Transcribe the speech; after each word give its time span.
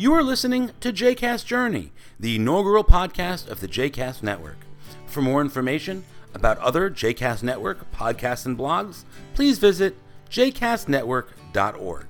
You 0.00 0.14
are 0.14 0.22
listening 0.22 0.70
to 0.78 0.92
JCast 0.92 1.44
Journey, 1.44 1.90
the 2.20 2.36
inaugural 2.36 2.84
podcast 2.84 3.48
of 3.48 3.58
the 3.58 3.66
JCast 3.66 4.22
Network. 4.22 4.58
For 5.06 5.20
more 5.22 5.40
information 5.40 6.04
about 6.32 6.56
other 6.58 6.88
JCast 6.88 7.42
Network 7.42 7.90
podcasts 7.90 8.46
and 8.46 8.56
blogs, 8.56 9.02
please 9.34 9.58
visit 9.58 9.96
jcastnetwork.org. 10.30 12.06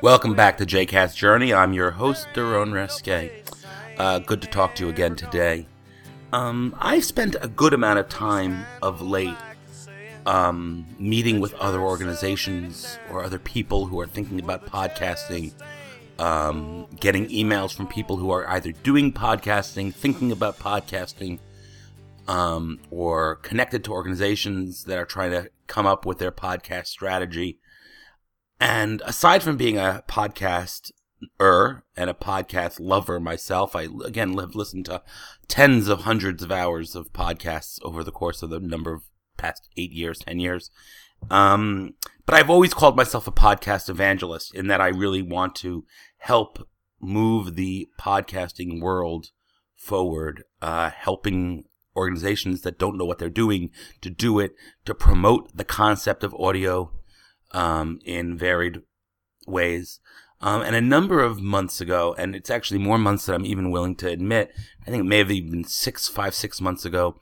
Welcome 0.00 0.34
back 0.34 0.56
to 0.56 0.64
JCast 0.64 1.16
Journey. 1.16 1.52
I'm 1.52 1.74
your 1.74 1.90
host, 1.90 2.28
Daron 2.32 2.70
Reske. 2.70 3.30
Uh, 3.98 4.20
good 4.20 4.40
to 4.40 4.48
talk 4.48 4.74
to 4.76 4.84
you 4.84 4.90
again 4.90 5.16
today. 5.16 5.66
Um, 6.32 6.74
I 6.78 7.00
spent 7.00 7.36
a 7.40 7.48
good 7.48 7.72
amount 7.72 7.98
of 7.98 8.08
time 8.10 8.66
of 8.82 9.00
late 9.00 9.36
um, 10.26 10.84
meeting 10.98 11.40
with 11.40 11.54
other 11.54 11.80
organizations 11.80 12.98
or 13.10 13.24
other 13.24 13.38
people 13.38 13.86
who 13.86 13.98
are 13.98 14.06
thinking 14.06 14.38
about 14.38 14.66
podcasting, 14.66 15.52
um, 16.18 16.86
getting 17.00 17.28
emails 17.28 17.74
from 17.74 17.86
people 17.86 18.18
who 18.18 18.30
are 18.30 18.46
either 18.48 18.72
doing 18.72 19.10
podcasting, 19.10 19.94
thinking 19.94 20.30
about 20.30 20.58
podcasting, 20.58 21.38
um, 22.26 22.78
or 22.90 23.36
connected 23.36 23.82
to 23.84 23.92
organizations 23.92 24.84
that 24.84 24.98
are 24.98 25.06
trying 25.06 25.30
to 25.30 25.50
come 25.66 25.86
up 25.86 26.04
with 26.04 26.18
their 26.18 26.32
podcast 26.32 26.88
strategy. 26.88 27.58
And 28.60 29.00
aside 29.06 29.42
from 29.42 29.56
being 29.56 29.78
a 29.78 30.02
podcast 30.06 30.92
er 31.40 31.84
and 31.96 32.08
a 32.10 32.14
podcast 32.14 32.78
lover 32.80 33.18
myself. 33.20 33.74
I 33.74 33.88
again 34.04 34.36
have 34.38 34.54
listened 34.54 34.86
to 34.86 35.02
tens 35.46 35.88
of 35.88 36.02
hundreds 36.02 36.42
of 36.42 36.52
hours 36.52 36.94
of 36.94 37.12
podcasts 37.12 37.78
over 37.82 38.04
the 38.04 38.12
course 38.12 38.42
of 38.42 38.50
the 38.50 38.60
number 38.60 38.92
of 38.92 39.02
past 39.36 39.68
eight 39.76 39.92
years, 39.92 40.18
ten 40.18 40.38
years. 40.38 40.70
Um, 41.30 41.94
but 42.26 42.34
I've 42.34 42.50
always 42.50 42.74
called 42.74 42.96
myself 42.96 43.26
a 43.26 43.32
podcast 43.32 43.88
evangelist 43.88 44.54
in 44.54 44.68
that 44.68 44.80
I 44.80 44.88
really 44.88 45.22
want 45.22 45.54
to 45.56 45.84
help 46.18 46.68
move 47.00 47.54
the 47.54 47.88
podcasting 48.00 48.80
world 48.80 49.28
forward, 49.76 50.44
uh, 50.60 50.90
helping 50.90 51.64
organizations 51.96 52.62
that 52.62 52.78
don't 52.78 52.96
know 52.96 53.04
what 53.04 53.18
they're 53.18 53.28
doing 53.28 53.70
to 54.00 54.10
do 54.10 54.38
it, 54.38 54.52
to 54.84 54.94
promote 54.94 55.56
the 55.56 55.64
concept 55.64 56.22
of 56.22 56.34
audio 56.34 56.92
um, 57.52 57.98
in 58.04 58.36
varied 58.38 58.82
ways. 59.46 60.00
Um, 60.40 60.62
and 60.62 60.76
a 60.76 60.80
number 60.80 61.20
of 61.20 61.40
months 61.40 61.80
ago, 61.80 62.14
and 62.16 62.36
it's 62.36 62.50
actually 62.50 62.78
more 62.78 62.98
months 62.98 63.26
than 63.26 63.34
I'm 63.34 63.46
even 63.46 63.70
willing 63.70 63.96
to 63.96 64.08
admit. 64.08 64.52
I 64.86 64.90
think 64.90 65.00
it 65.00 65.08
may 65.08 65.18
have 65.18 65.30
even 65.30 65.50
been 65.50 65.64
six, 65.64 66.06
five, 66.06 66.34
six 66.34 66.60
months 66.60 66.84
ago. 66.84 67.16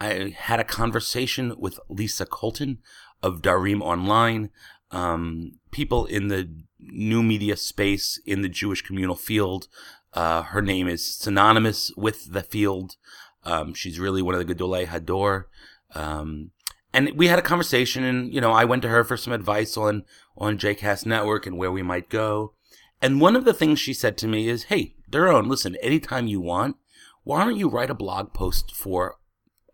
I 0.00 0.34
had 0.36 0.60
a 0.60 0.64
conversation 0.64 1.54
with 1.58 1.80
Lisa 1.88 2.26
Colton 2.26 2.78
of 3.22 3.42
Darim 3.42 3.80
Online. 3.80 4.50
Um, 4.90 5.52
people 5.70 6.06
in 6.06 6.28
the 6.28 6.48
new 6.78 7.22
media 7.22 7.56
space 7.56 8.20
in 8.24 8.42
the 8.42 8.48
Jewish 8.48 8.82
communal 8.82 9.16
field. 9.16 9.68
Uh, 10.12 10.42
her 10.42 10.62
name 10.62 10.88
is 10.88 11.04
synonymous 11.04 11.92
with 11.96 12.32
the 12.32 12.42
field. 12.42 12.96
Um, 13.44 13.74
she's 13.74 13.98
really 13.98 14.22
one 14.22 14.34
of 14.34 14.46
the 14.46 14.54
Gedolei 14.54 14.86
Hador. 14.86 15.44
Um, 15.94 16.50
and 16.92 17.12
we 17.16 17.28
had 17.28 17.38
a 17.38 17.42
conversation 17.42 18.04
and, 18.04 18.32
you 18.32 18.40
know, 18.40 18.52
I 18.52 18.64
went 18.64 18.82
to 18.82 18.88
her 18.88 19.04
for 19.04 19.16
some 19.16 19.32
advice 19.32 19.76
on, 19.76 20.04
on 20.36 20.58
JCast 20.58 21.06
Network 21.06 21.46
and 21.46 21.58
where 21.58 21.72
we 21.72 21.82
might 21.82 22.08
go. 22.08 22.54
And 23.00 23.20
one 23.20 23.36
of 23.36 23.44
the 23.44 23.54
things 23.54 23.78
she 23.78 23.94
said 23.94 24.18
to 24.18 24.28
me 24.28 24.48
is, 24.48 24.64
Hey, 24.64 24.94
Daron, 25.10 25.48
listen, 25.48 25.76
anytime 25.76 26.26
you 26.26 26.40
want, 26.40 26.76
why 27.24 27.44
don't 27.44 27.56
you 27.56 27.68
write 27.68 27.90
a 27.90 27.94
blog 27.94 28.32
post 28.32 28.74
for 28.74 29.16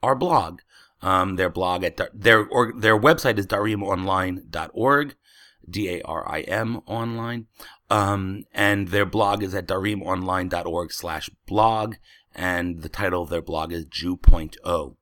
our 0.03 0.15
blog? 0.15 0.61
Um, 1.03 1.37
their 1.37 1.51
blog 1.51 1.85
at 1.85 2.01
their 2.15 2.47
or 2.47 2.73
their 2.77 2.99
website 2.99 3.39
is 3.39 3.47
darimonline.org, 3.47 5.15
D 5.69 5.89
A 5.91 6.03
R 6.03 6.29
I 6.29 6.41
M 6.41 6.81
online. 6.87 7.47
Um, 7.91 8.45
and 8.53 8.89
their 8.89 9.05
blog 9.05 9.43
is 9.43 9.55
at 9.55 9.69
darimonline.org 9.69 10.93
slash 10.93 11.31
blog. 11.47 11.97
And 12.35 12.83
the 12.83 12.89
title 12.89 13.23
of 13.23 13.29
their 13.29 13.43
blog 13.43 13.73
is 13.73 13.85
Jew.0. 13.85 14.97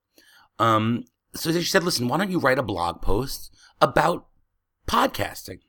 Um, 0.59 1.05
so 1.35 1.53
she 1.53 1.63
said, 1.63 1.85
listen, 1.85 2.09
why 2.09 2.19
don't 2.19 2.31
you 2.31 2.39
write 2.39 2.59
a 2.59 2.63
blog 2.63 3.01
post 3.01 3.55
about 3.81 4.27
podcasting? 4.87 5.61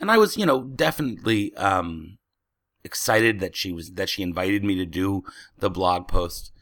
And 0.00 0.10
I 0.10 0.18
was, 0.18 0.36
you 0.36 0.46
know, 0.46 0.64
definitely 0.64 1.54
um, 1.56 2.18
excited 2.82 3.40
that 3.40 3.54
she 3.54 3.72
was 3.72 3.92
that 3.92 4.08
she 4.08 4.22
invited 4.22 4.64
me 4.64 4.74
to 4.76 4.86
do 4.86 5.24
the 5.58 5.70
blog 5.70 6.08
post. 6.08 6.52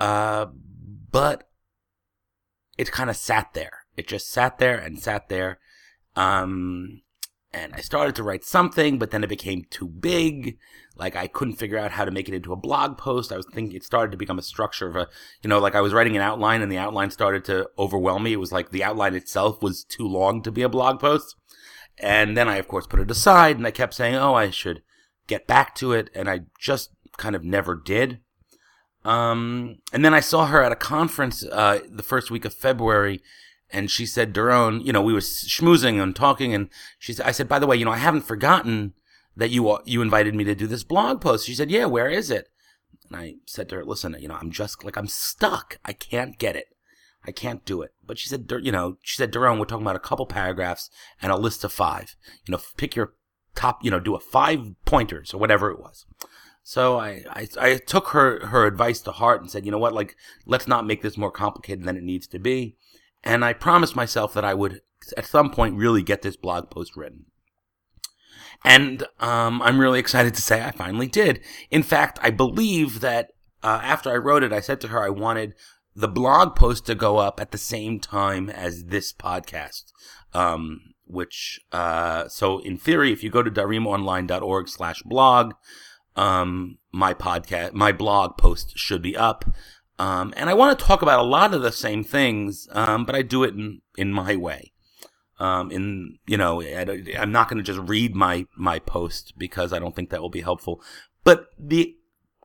Uh, 0.00 0.46
but 1.10 1.48
it 2.76 2.90
kind 2.90 3.10
of 3.10 3.16
sat 3.16 3.54
there. 3.54 3.84
It 3.96 4.08
just 4.08 4.30
sat 4.30 4.58
there 4.58 4.78
and 4.78 4.98
sat 4.98 5.28
there. 5.28 5.58
Um, 6.16 7.02
and 7.52 7.74
I 7.74 7.80
started 7.80 8.14
to 8.16 8.22
write 8.22 8.44
something, 8.44 8.98
but 8.98 9.10
then 9.10 9.24
it 9.24 9.28
became 9.28 9.64
too 9.70 9.88
big. 9.88 10.56
Like 10.96 11.16
I 11.16 11.26
couldn't 11.26 11.56
figure 11.56 11.78
out 11.78 11.92
how 11.92 12.04
to 12.04 12.10
make 12.10 12.28
it 12.28 12.34
into 12.34 12.52
a 12.52 12.56
blog 12.56 12.96
post. 12.96 13.32
I 13.32 13.36
was 13.36 13.46
thinking 13.52 13.76
it 13.76 13.84
started 13.84 14.12
to 14.12 14.16
become 14.16 14.38
a 14.38 14.42
structure 14.42 14.88
of 14.88 14.96
a, 14.96 15.08
you 15.42 15.48
know, 15.48 15.58
like 15.58 15.74
I 15.74 15.80
was 15.80 15.92
writing 15.92 16.16
an 16.16 16.22
outline 16.22 16.62
and 16.62 16.70
the 16.70 16.78
outline 16.78 17.10
started 17.10 17.44
to 17.46 17.68
overwhelm 17.78 18.22
me. 18.22 18.32
It 18.32 18.40
was 18.40 18.52
like 18.52 18.70
the 18.70 18.84
outline 18.84 19.14
itself 19.14 19.62
was 19.62 19.84
too 19.84 20.06
long 20.06 20.42
to 20.42 20.52
be 20.52 20.62
a 20.62 20.68
blog 20.68 21.00
post. 21.00 21.36
And 21.98 22.36
then 22.36 22.48
I, 22.48 22.56
of 22.56 22.68
course, 22.68 22.86
put 22.86 23.00
it 23.00 23.10
aside 23.10 23.56
and 23.56 23.66
I 23.66 23.70
kept 23.70 23.94
saying, 23.94 24.14
oh, 24.14 24.34
I 24.34 24.50
should 24.50 24.82
get 25.26 25.46
back 25.46 25.74
to 25.76 25.92
it. 25.92 26.10
And 26.14 26.28
I 26.28 26.42
just 26.58 26.90
kind 27.16 27.36
of 27.36 27.44
never 27.44 27.76
did. 27.76 28.20
Um, 29.04 29.78
and 29.92 30.04
then 30.04 30.14
I 30.14 30.20
saw 30.20 30.46
her 30.46 30.62
at 30.62 30.72
a 30.72 30.76
conference 30.76 31.44
uh, 31.44 31.80
the 31.88 32.02
first 32.02 32.30
week 32.30 32.44
of 32.44 32.52
February, 32.52 33.22
and 33.70 33.90
she 33.90 34.04
said, 34.04 34.34
Daron, 34.34 34.84
you 34.84 34.92
know, 34.92 35.00
we 35.00 35.12
were 35.12 35.20
schmoozing 35.20 36.02
and 36.02 36.14
talking, 36.14 36.54
and 36.54 36.68
she 36.98 37.12
said, 37.12 37.26
I 37.26 37.30
said, 37.30 37.48
by 37.48 37.58
the 37.58 37.66
way, 37.66 37.76
you 37.76 37.84
know, 37.84 37.92
I 37.92 37.98
haven't 37.98 38.22
forgotten 38.22 38.94
that 39.36 39.50
you 39.50 39.78
you 39.84 40.02
invited 40.02 40.34
me 40.34 40.44
to 40.44 40.54
do 40.54 40.66
this 40.66 40.84
blog 40.84 41.20
post. 41.20 41.46
She 41.46 41.54
said, 41.54 41.70
yeah, 41.70 41.86
where 41.86 42.10
is 42.10 42.30
it? 42.30 42.48
And 43.08 43.16
I 43.16 43.36
said 43.46 43.68
to 43.70 43.76
her, 43.76 43.84
listen, 43.84 44.16
you 44.18 44.28
know, 44.28 44.36
I'm 44.40 44.50
just 44.50 44.84
like 44.84 44.96
I'm 44.96 45.06
stuck. 45.06 45.78
I 45.84 45.92
can't 45.92 46.38
get 46.38 46.56
it. 46.56 46.69
I 47.26 47.32
can't 47.32 47.64
do 47.64 47.82
it. 47.82 47.92
But 48.06 48.18
she 48.18 48.28
said, 48.28 48.50
you 48.62 48.72
know, 48.72 48.96
she 49.02 49.16
said, 49.16 49.32
Daron, 49.32 49.58
we're 49.58 49.66
talking 49.66 49.84
about 49.84 49.96
a 49.96 50.00
couple 50.00 50.26
paragraphs 50.26 50.90
and 51.20 51.30
a 51.30 51.36
list 51.36 51.64
of 51.64 51.72
five. 51.72 52.16
You 52.46 52.52
know, 52.52 52.60
pick 52.76 52.96
your 52.96 53.14
top, 53.54 53.84
you 53.84 53.90
know, 53.90 54.00
do 54.00 54.14
a 54.14 54.20
five 54.20 54.74
pointers 54.84 55.34
or 55.34 55.38
whatever 55.38 55.70
it 55.70 55.80
was. 55.80 56.06
So 56.62 56.98
I, 56.98 57.24
I, 57.30 57.48
I 57.58 57.76
took 57.78 58.08
her, 58.08 58.46
her 58.46 58.66
advice 58.66 59.00
to 59.02 59.12
heart 59.12 59.40
and 59.40 59.50
said, 59.50 59.64
you 59.64 59.72
know 59.72 59.78
what, 59.78 59.94
like, 59.94 60.16
let's 60.46 60.68
not 60.68 60.86
make 60.86 61.02
this 61.02 61.16
more 61.16 61.30
complicated 61.30 61.84
than 61.84 61.96
it 61.96 62.02
needs 62.02 62.26
to 62.28 62.38
be. 62.38 62.76
And 63.22 63.44
I 63.44 63.52
promised 63.52 63.96
myself 63.96 64.32
that 64.34 64.44
I 64.44 64.54
would, 64.54 64.80
at 65.16 65.26
some 65.26 65.50
point, 65.50 65.76
really 65.76 66.02
get 66.02 66.22
this 66.22 66.36
blog 66.36 66.70
post 66.70 66.96
written. 66.96 67.26
And 68.64 69.04
um, 69.20 69.62
I'm 69.62 69.80
really 69.80 69.98
excited 69.98 70.34
to 70.34 70.42
say 70.42 70.62
I 70.62 70.70
finally 70.70 71.06
did. 71.06 71.40
In 71.70 71.82
fact, 71.82 72.18
I 72.22 72.30
believe 72.30 73.00
that 73.00 73.30
uh, 73.62 73.80
after 73.82 74.10
I 74.10 74.16
wrote 74.16 74.42
it, 74.42 74.52
I 74.52 74.60
said 74.60 74.80
to 74.82 74.88
her 74.88 75.04
I 75.04 75.10
wanted 75.10 75.54
the 75.94 76.08
blog 76.08 76.54
post 76.54 76.86
to 76.86 76.94
go 76.94 77.18
up 77.18 77.40
at 77.40 77.50
the 77.50 77.58
same 77.58 78.00
time 78.00 78.48
as 78.48 78.84
this 78.84 79.12
podcast. 79.12 79.84
Um, 80.32 80.94
which, 81.10 81.60
uh, 81.72 82.28
so 82.28 82.60
in 82.60 82.76
theory, 82.76 83.12
if 83.12 83.24
you 83.24 83.30
go 83.30 83.42
to 83.42 83.50
darimonline.org 83.50 84.68
slash 84.68 85.02
blog, 85.02 85.54
um, 86.16 86.78
my 86.92 87.14
podcast, 87.14 87.72
my 87.72 87.92
blog 87.92 88.36
post 88.38 88.78
should 88.78 89.02
be 89.02 89.16
up. 89.16 89.44
Um, 89.98 90.32
and 90.36 90.48
I 90.48 90.54
want 90.54 90.78
to 90.78 90.84
talk 90.84 91.02
about 91.02 91.18
a 91.18 91.24
lot 91.24 91.52
of 91.52 91.62
the 91.62 91.72
same 91.72 92.04
things, 92.04 92.68
um, 92.72 93.04
but 93.04 93.14
I 93.14 93.22
do 93.22 93.42
it 93.42 93.54
in, 93.54 93.82
in 93.96 94.12
my 94.12 94.36
way. 94.36 94.72
Um, 95.38 95.70
in, 95.70 96.18
you 96.26 96.36
know, 96.36 96.62
I, 96.62 97.02
I'm 97.18 97.32
not 97.32 97.48
going 97.48 97.62
to 97.62 97.72
just 97.72 97.88
read 97.88 98.14
my, 98.14 98.46
my 98.56 98.78
post 98.78 99.34
because 99.36 99.72
I 99.72 99.78
don't 99.78 99.96
think 99.96 100.10
that 100.10 100.20
will 100.20 100.30
be 100.30 100.42
helpful. 100.42 100.82
But 101.24 101.46
the 101.58 101.96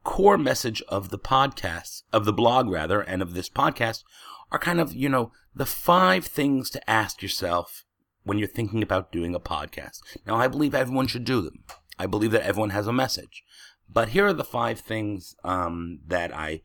core 0.06 0.38
message 0.38 0.82
of 0.88 1.10
the 1.10 1.20
podcast, 1.20 2.04
of 2.14 2.24
the 2.24 2.32
blog 2.32 2.70
rather, 2.70 3.02
and 3.02 3.22
of 3.22 3.34
this 3.34 3.50
podcast 3.50 4.04
are 4.52 4.60
kind 4.60 4.80
of, 4.80 4.94
you 4.94 5.10
know, 5.10 5.34
the 5.54 5.66
five 5.66 6.26
things 6.26 6.70
to 6.70 6.90
ask 6.90 7.22
yourself 7.22 7.84
when 8.24 8.38
you're 8.38 8.48
thinking 8.48 8.82
about 8.82 9.12
doing 9.12 9.36
a 9.36 9.40
podcast. 9.40 10.00
Now, 10.26 10.36
I 10.36 10.48
believe 10.48 10.74
everyone 10.74 11.08
should 11.08 11.26
do 11.26 11.42
them. 11.42 11.64
I 12.00 12.06
believe 12.06 12.32
that 12.32 12.46
everyone 12.46 12.70
has 12.70 12.88
a 12.88 12.94
message. 12.94 13.44
But 13.92 14.10
here 14.10 14.28
are 14.28 14.34
the 14.34 14.44
five 14.44 14.80
things 14.80 15.36
um, 15.44 16.00
that 16.08 16.34
I. 16.34 16.62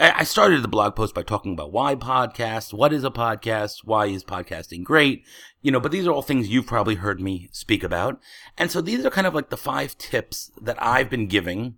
I 0.00 0.24
started 0.24 0.62
the 0.62 0.68
blog 0.68 0.96
post 0.96 1.14
by 1.14 1.22
talking 1.22 1.52
about 1.52 1.70
why 1.70 1.94
podcasts, 1.94 2.72
what 2.72 2.92
is 2.92 3.04
a 3.04 3.10
podcast, 3.10 3.84
why 3.84 4.06
is 4.06 4.24
podcasting 4.24 4.82
great, 4.82 5.22
you 5.60 5.70
know, 5.70 5.78
but 5.78 5.92
these 5.92 6.06
are 6.06 6.10
all 6.10 6.22
things 6.22 6.48
you've 6.48 6.66
probably 6.66 6.96
heard 6.96 7.20
me 7.20 7.48
speak 7.52 7.84
about. 7.84 8.18
And 8.58 8.70
so 8.70 8.80
these 8.80 9.04
are 9.04 9.10
kind 9.10 9.26
of 9.26 9.34
like 9.34 9.50
the 9.50 9.56
five 9.56 9.96
tips 9.98 10.50
that 10.60 10.82
I've 10.82 11.10
been 11.10 11.28
giving 11.28 11.76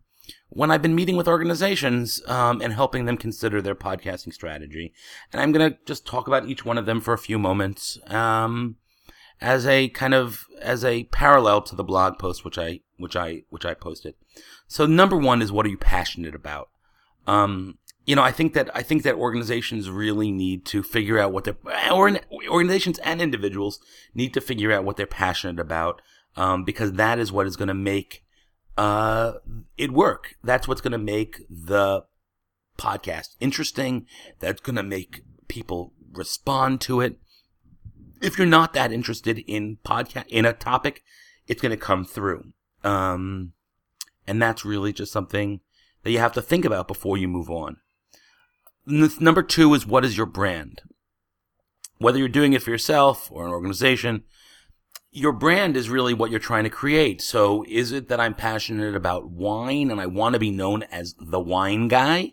when 0.55 0.71
I've 0.71 0.83
been 0.83 0.95
meeting 0.95 1.17
with 1.17 1.29
organizations 1.29 2.23
um, 2.29 2.63
and 2.63 2.73
helping 2.73 3.05
them 3.05 3.17
consider 3.17 3.61
their 3.61 3.75
podcasting 3.75 4.33
strategy. 4.33 4.93
And 5.33 5.43
I'm 5.43 5.53
going 5.53 5.73
to 5.73 5.79
just 5.85 6.07
talk 6.07 6.29
about 6.29 6.49
each 6.49 6.65
one 6.65 6.79
of 6.79 6.87
them 6.87 7.01
for 7.01 7.13
a 7.13 7.19
few 7.19 7.39
moments 7.39 7.99
um, 8.07 8.77
as 9.41 9.67
a 9.67 9.89
kind 9.89 10.15
of 10.15 10.47
as 10.63 10.85
a 10.85 11.05
parallel 11.05 11.61
to 11.63 11.75
the 11.75 11.85
blog 11.85 12.19
post 12.19 12.45
which 12.45 12.57
I 12.57 12.81
which 12.99 13.17
I 13.17 13.43
which 13.51 13.65
I 13.67 13.75
posted. 13.75 14.15
So 14.69 14.87
number 14.87 15.17
one 15.17 15.43
is 15.43 15.53
what 15.53 15.67
are 15.67 15.71
you 15.71 15.77
passionate 15.77 16.35
about? 16.35 16.71
Um, 17.27 17.79
you 18.07 18.15
know, 18.15 18.23
I 18.23 18.33
think 18.33 18.55
that 18.55 18.71
I 18.75 18.83
think 18.83 19.03
that 19.03 19.17
organizations 19.17 19.91
really 19.91 20.31
need 20.31 20.65
to 20.67 20.83
figure 20.83 21.19
out 21.19 21.33
what 21.33 21.45
they're 21.45 21.57
or 21.93 22.17
organizations 22.49 22.99
and 23.01 23.21
individuals 23.21 23.81
need 24.15 24.33
to 24.35 24.41
figure 24.41 24.73
out 24.73 24.85
what 24.85 24.97
they're 24.97 25.07
passionate 25.07 25.59
about, 25.59 26.01
um, 26.37 26.65
because 26.65 26.93
that 26.93 27.19
is 27.19 27.33
what 27.33 27.47
is 27.47 27.57
going 27.57 27.69
to 27.69 27.75
make 27.75 28.24
uh, 28.77 29.35
it 29.77 29.93
work. 29.93 30.35
That's 30.43 30.67
what's 30.67 30.81
going 30.81 30.93
to 30.93 30.99
make 30.99 31.43
the 31.49 32.05
podcast 32.79 33.37
interesting. 33.41 34.07
That's 34.41 34.61
going 34.61 34.77
to 34.77 34.83
make 34.83 35.23
people 35.49 35.93
respond 36.13 36.81
to 36.83 37.01
it. 37.01 37.17
If 38.21 38.39
you're 38.39 38.47
not 38.47 38.73
that 38.73 38.93
interested 38.93 39.39
in 39.39 39.79
podcast 39.85 40.27
in 40.29 40.45
a 40.45 40.53
topic, 40.53 41.03
it's 41.47 41.61
going 41.61 41.71
to 41.71 41.77
come 41.77 42.05
through. 42.05 42.53
Um, 42.83 43.53
and 44.27 44.41
that's 44.41 44.65
really 44.65 44.93
just 44.93 45.13
something 45.13 45.61
that 46.03 46.11
you 46.11 46.19
have 46.19 46.33
to 46.33 46.43
think 46.43 46.65
about 46.65 46.89
before 46.89 47.17
you 47.17 47.29
move 47.29 47.51
on. 47.51 47.77
Number 48.87 49.43
two 49.43 49.73
is 49.75 49.87
what 49.87 50.05
is 50.05 50.17
your 50.17 50.27
brand? 50.27 50.83
Whether 51.99 52.19
you're 52.19 52.29
doing 52.29 52.53
it 52.53 52.63
for 52.63 52.71
yourself 52.71 53.31
or 53.33 53.47
an 53.47 53.53
organization, 53.53 54.25
your 55.15 55.33
brand 55.33 55.77
is 55.77 55.89
really 55.89 56.13
what 56.13 56.31
you're 56.31 56.41
trying 56.41 56.65
to 56.65 56.71
create. 56.71 57.23
So 57.23 57.65
is 57.69 57.93
it 57.93 58.09
that 58.09 58.19
I'm 58.19 58.35
passionate 58.35 58.97
about 58.97 59.31
wine 59.31 59.93
and 59.93 60.01
I 60.01 60.07
want 60.07 60.33
to 60.33 60.41
be 60.41 60.51
known 60.51 60.83
as 60.85 61.15
the 61.21 61.39
wine 61.39 61.87
guy? 61.87 62.33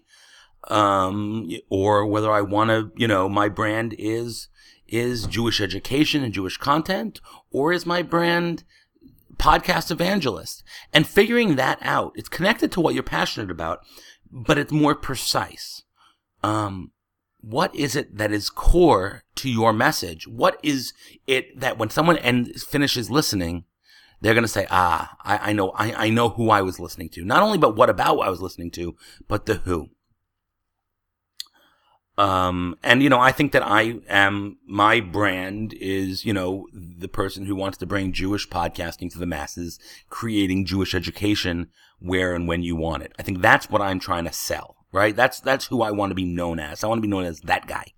Um, 0.67 1.49
or 1.69 2.05
whether 2.07 2.31
I 2.31 2.41
want 2.41 2.69
to, 2.71 2.91
you 2.95 3.07
know, 3.07 3.29
my 3.29 3.49
brand 3.49 3.95
is, 3.97 4.47
is 4.87 5.27
Jewish 5.27 5.61
education 5.61 6.23
and 6.23 6.33
Jewish 6.33 6.57
content, 6.57 7.19
or 7.51 7.71
is 7.71 7.85
my 7.85 8.01
brand 8.01 8.63
podcast 9.37 9.89
evangelist? 9.89 10.63
And 10.93 11.07
figuring 11.07 11.55
that 11.55 11.79
out, 11.81 12.13
it's 12.15 12.29
connected 12.29 12.71
to 12.73 12.81
what 12.81 12.93
you're 12.93 13.03
passionate 13.03 13.49
about, 13.49 13.79
but 14.31 14.57
it's 14.57 14.71
more 14.71 14.95
precise. 14.95 15.83
Um, 16.43 16.91
what 17.41 17.75
is 17.75 17.95
it 17.95 18.17
that 18.17 18.31
is 18.31 18.49
core 18.49 19.23
to 19.35 19.49
your 19.49 19.73
message? 19.73 20.27
What 20.27 20.59
is 20.63 20.93
it 21.27 21.59
that 21.59 21.77
when 21.77 21.89
someone 21.89 22.17
end, 22.19 22.55
finishes 22.61 23.09
listening, 23.09 23.65
they're 24.21 24.35
going 24.35 24.43
to 24.43 24.47
say, 24.47 24.67
ah, 24.69 25.15
I, 25.23 25.49
I 25.49 25.53
know, 25.53 25.71
I, 25.71 26.05
I 26.05 26.09
know 26.09 26.29
who 26.29 26.51
I 26.51 26.61
was 26.61 26.79
listening 26.79 27.09
to. 27.09 27.25
Not 27.25 27.43
only 27.43 27.57
but 27.57 27.75
what 27.75 27.89
about 27.89 28.17
what 28.17 28.27
I 28.27 28.31
was 28.31 28.41
listening 28.41 28.71
to, 28.71 28.95
but 29.27 29.47
the 29.47 29.55
who. 29.55 29.89
Um, 32.17 32.75
and 32.83 33.01
you 33.01 33.09
know, 33.09 33.19
I 33.19 33.31
think 33.31 33.51
that 33.53 33.65
I 33.65 33.95
am, 34.07 34.59
my 34.67 34.99
brand 34.99 35.73
is, 35.73 36.23
you 36.23 36.33
know, 36.33 36.67
the 36.73 37.07
person 37.07 37.45
who 37.45 37.55
wants 37.55 37.79
to 37.79 37.87
bring 37.87 38.11
Jewish 38.11 38.47
podcasting 38.47 39.11
to 39.11 39.17
the 39.17 39.25
masses, 39.25 39.79
creating 40.09 40.65
Jewish 40.65 40.93
education 40.93 41.69
where 41.99 42.35
and 42.35 42.47
when 42.47 42.61
you 42.61 42.75
want 42.75 43.03
it. 43.03 43.13
I 43.17 43.23
think 43.23 43.41
that's 43.41 43.69
what 43.69 43.81
I'm 43.81 43.99
trying 43.99 44.25
to 44.25 44.33
sell 44.33 44.80
right? 44.91 45.15
That's 45.15 45.39
that's 45.39 45.67
who 45.67 45.81
I 45.81 45.91
want 45.91 46.11
to 46.11 46.15
be 46.15 46.25
known 46.25 46.59
as. 46.59 46.83
I 46.83 46.87
want 46.87 46.99
to 46.99 47.01
be 47.01 47.07
known 47.07 47.25
as 47.25 47.41
that 47.41 47.67
guy. 47.67 47.93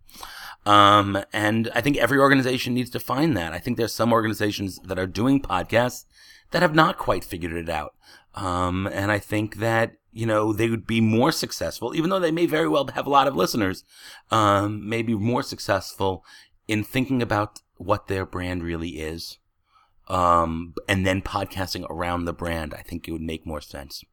Um, 0.65 1.21
and 1.33 1.69
I 1.75 1.81
think 1.81 1.97
every 1.97 2.17
organization 2.17 2.73
needs 2.73 2.89
to 2.91 2.99
find 2.99 3.35
that. 3.35 3.51
I 3.53 3.59
think 3.59 3.77
there's 3.77 3.93
some 3.93 4.13
organizations 4.13 4.79
that 4.85 4.97
are 4.99 5.07
doing 5.07 5.41
podcasts 5.41 6.05
that 6.51 6.61
have 6.61 6.73
not 6.73 6.97
quite 6.97 7.23
figured 7.23 7.51
it 7.51 7.69
out. 7.69 7.95
Um, 8.35 8.87
and 8.87 9.11
I 9.11 9.19
think 9.19 9.57
that 9.57 9.93
you 10.11 10.25
know 10.25 10.53
they 10.53 10.69
would 10.69 10.87
be 10.87 11.01
more 11.01 11.31
successful, 11.31 11.95
even 11.95 12.09
though 12.09 12.19
they 12.19 12.31
may 12.31 12.45
very 12.45 12.67
well 12.67 12.87
have 12.87 13.05
a 13.05 13.11
lot 13.11 13.27
of 13.27 13.35
listeners. 13.35 13.83
Um, 14.31 14.87
maybe 14.87 15.13
more 15.15 15.43
successful 15.43 16.23
in 16.67 16.83
thinking 16.83 17.21
about 17.21 17.61
what 17.77 18.07
their 18.07 18.25
brand 18.25 18.63
really 18.63 18.99
is. 19.01 19.37
Um, 20.07 20.73
and 20.87 21.05
then 21.05 21.21
podcasting 21.21 21.89
around 21.89 22.25
the 22.25 22.33
brand. 22.33 22.73
I 22.73 22.81
think 22.81 23.07
it 23.07 23.11
would 23.11 23.21
make 23.21 23.45
more 23.45 23.61
sense. 23.61 24.03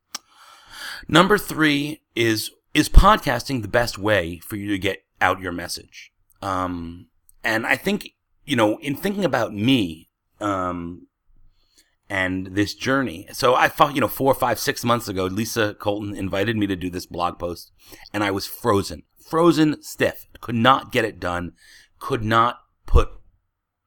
Number 1.09 1.37
three 1.37 2.03
is 2.15 2.51
is 2.75 2.89
podcasting 2.89 3.63
the 3.63 3.69
best 3.69 3.99
way 3.99 4.39
for 4.39 4.57
you 4.57 4.69
to 4.71 4.79
get 4.79 5.05
out 5.21 5.41
your 5.41 5.53
message? 5.53 6.13
Um, 6.43 7.07
and 7.43 7.67
I 7.67 7.77
think, 7.77 8.11
you 8.45 8.57
know, 8.57 8.79
in 8.79 8.97
thinking 8.97 9.25
about 9.25 9.55
me, 9.55 10.09
um, 10.41 11.07
and 12.11 12.49
this 12.49 12.75
journey. 12.75 13.29
So 13.33 13.55
I 13.55 13.69
thought, 13.69 13.95
you 13.95 14.01
know, 14.01 14.09
four, 14.09 14.35
five, 14.35 14.59
six 14.59 14.85
months 14.85 15.07
ago, 15.07 15.27
Lisa 15.27 15.75
Colton 15.75 16.17
invited 16.17 16.57
me 16.57 16.67
to 16.67 16.75
do 16.75 16.91
this 16.91 17.07
blog 17.07 17.39
post 17.39 17.71
and 18.13 18.25
I 18.25 18.33
was 18.33 18.49
frozen, 18.49 19.05
frozen 19.25 19.81
stiff, 19.81 20.27
could 20.41 20.57
not 20.57 20.91
get 20.91 21.05
it 21.05 21.21
done, 21.21 21.53
could 22.01 22.25
not 22.25 22.59
put 22.85 23.11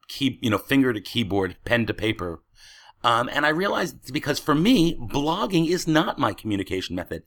key, 0.07 0.39
you 0.41 0.49
know, 0.49 0.57
finger 0.57 0.93
to 0.93 1.01
keyboard, 1.01 1.57
pen 1.65 1.85
to 1.85 1.93
paper. 1.93 2.41
Um, 3.03 3.29
and 3.31 3.45
I 3.45 3.49
realized 3.49 4.13
because 4.13 4.39
for 4.39 4.55
me, 4.55 4.95
blogging 4.95 5.67
is 5.67 5.87
not 5.87 6.17
my 6.19 6.33
communication 6.33 6.95
method. 6.95 7.23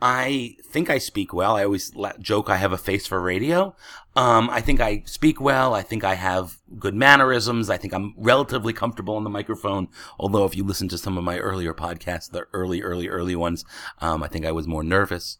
I 0.00 0.56
think 0.64 0.88
I 0.88 0.98
speak 0.98 1.34
well. 1.34 1.56
I 1.56 1.64
always 1.64 1.92
joke 2.20 2.48
I 2.48 2.56
have 2.56 2.72
a 2.72 2.78
face 2.78 3.06
for 3.06 3.20
radio. 3.20 3.74
Um, 4.14 4.48
I 4.48 4.60
think 4.60 4.80
I 4.80 5.02
speak 5.06 5.40
well. 5.40 5.74
I 5.74 5.82
think 5.82 6.04
I 6.04 6.14
have 6.14 6.58
good 6.78 6.94
mannerisms. 6.94 7.68
I 7.68 7.78
think 7.78 7.92
I'm 7.92 8.14
relatively 8.16 8.72
comfortable 8.72 9.16
on 9.16 9.24
the 9.24 9.30
microphone. 9.30 9.88
Although 10.18 10.44
if 10.44 10.56
you 10.56 10.62
listen 10.62 10.88
to 10.88 10.98
some 10.98 11.18
of 11.18 11.24
my 11.24 11.38
earlier 11.38 11.74
podcasts, 11.74 12.30
the 12.30 12.46
early, 12.52 12.80
early, 12.80 13.08
early 13.08 13.34
ones, 13.34 13.64
um, 14.00 14.22
I 14.22 14.28
think 14.28 14.46
I 14.46 14.52
was 14.52 14.68
more 14.68 14.84
nervous. 14.84 15.38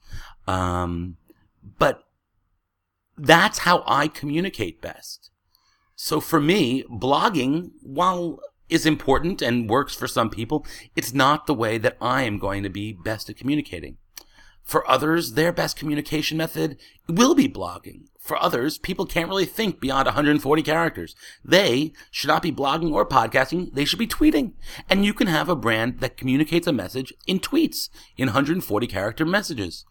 Um, 0.49 1.19
but 1.79 2.03
that's 3.17 3.59
how 3.59 3.85
I 3.87 4.09
communicate 4.09 4.81
best. 4.81 5.31
So 5.95 6.21
for 6.21 6.41
me, 6.41 6.85
blogging, 6.85 7.71
while 7.83 8.41
is 8.69 8.87
important 8.87 9.43
and 9.43 9.69
works 9.69 9.95
for 9.95 10.07
some 10.07 10.31
people, 10.31 10.67
it's 10.95 11.15
not 11.15 11.47
the 11.47 11.55
way 11.55 11.79
that 11.79 11.97
I 12.01 12.23
am 12.23 12.39
going 12.39 12.63
to 12.63 12.69
be 12.69 12.93
best 12.93 13.31
at 13.31 13.37
communicating. 13.37 13.97
For 14.69 14.89
others, 14.89 15.33
their 15.33 15.51
best 15.51 15.79
communication 15.79 16.37
method 16.37 16.77
will 17.09 17.35
be 17.35 17.49
blogging. 17.49 18.03
For 18.21 18.37
others, 18.37 18.77
people 18.77 19.07
can't 19.07 19.31
really 19.31 19.47
think 19.47 19.81
beyond 19.81 20.05
140 20.05 20.63
characters. 20.63 21.17
They 21.43 21.95
should 22.11 22.29
not 22.29 22.43
be 22.43 22.53
blogging 22.53 22.93
or 22.93 23.09
podcasting. 23.09 23.73
They 23.73 23.87
should 23.87 23.99
be 23.99 24.07
tweeting. 24.07 24.53
And 24.91 25.07
you 25.07 25.15
can 25.15 25.27
have 25.27 25.49
a 25.49 25.57
brand 25.57 26.01
that 26.01 26.19
communicates 26.19 26.67
a 26.67 26.73
message 26.75 27.15
in 27.27 27.41
tweets, 27.41 27.89
in 28.19 28.27
140 28.27 28.87
character 28.87 29.25
messages. 29.25 29.87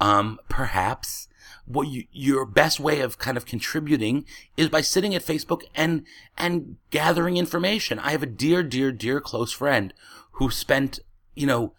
Um, 0.00 0.38
perhaps 0.48 1.28
what 1.64 1.88
you, 1.88 2.04
your 2.12 2.44
best 2.44 2.80
way 2.80 3.00
of 3.00 3.18
kind 3.18 3.36
of 3.36 3.46
contributing 3.46 4.24
is 4.56 4.68
by 4.68 4.80
sitting 4.80 5.14
at 5.14 5.24
Facebook 5.24 5.62
and, 5.74 6.04
and 6.36 6.76
gathering 6.90 7.36
information. 7.36 7.98
I 7.98 8.12
have 8.12 8.22
a 8.22 8.26
dear, 8.26 8.62
dear, 8.62 8.92
dear 8.92 9.20
close 9.20 9.52
friend 9.52 9.92
who 10.32 10.50
spent, 10.50 11.00
you 11.34 11.46
know, 11.46 11.74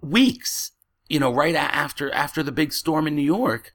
weeks 0.00 0.72
you 1.12 1.20
know, 1.20 1.30
right 1.30 1.54
after 1.54 2.10
after 2.14 2.42
the 2.42 2.50
big 2.50 2.72
storm 2.72 3.06
in 3.06 3.14
New 3.14 3.20
York, 3.20 3.74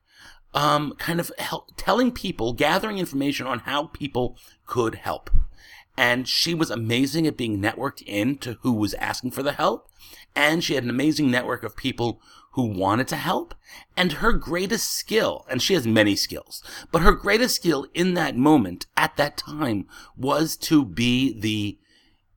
um, 0.55 0.95
kind 0.97 1.19
of 1.19 1.31
help, 1.37 1.69
telling 1.77 2.11
people, 2.11 2.51
gathering 2.53 2.97
information 2.97 3.45
on 3.45 3.59
how 3.59 3.85
people 3.85 4.39
could 4.65 4.95
help. 4.95 5.29
And 5.95 6.27
she 6.27 6.55
was 6.55 6.71
amazing 6.71 7.27
at 7.27 7.37
being 7.37 7.61
networked 7.61 8.01
in 8.07 8.39
to 8.39 8.57
who 8.61 8.73
was 8.73 8.95
asking 8.95 9.31
for 9.31 9.43
the 9.43 9.51
help. 9.51 9.87
And 10.35 10.63
she 10.63 10.73
had 10.73 10.83
an 10.83 10.89
amazing 10.89 11.29
network 11.29 11.61
of 11.61 11.77
people 11.77 12.21
who 12.57 12.65
wanted 12.65 13.07
to 13.07 13.15
help. 13.15 13.53
And 13.95 14.13
her 14.13 14.33
greatest 14.33 14.89
skill, 14.89 15.45
and 15.47 15.61
she 15.61 15.75
has 15.75 15.85
many 15.85 16.15
skills, 16.15 16.63
but 16.91 17.03
her 17.03 17.11
greatest 17.11 17.55
skill 17.55 17.85
in 17.93 18.15
that 18.15 18.35
moment, 18.35 18.87
at 18.97 19.15
that 19.17 19.37
time, 19.37 19.85
was 20.17 20.57
to 20.57 20.83
be 20.83 21.39
the 21.39 21.77